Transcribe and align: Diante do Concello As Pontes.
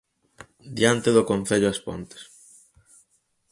Diante 0.77 1.09
do 1.15 1.27
Concello 1.31 1.67
As 1.73 1.79
Pontes. 1.85 2.21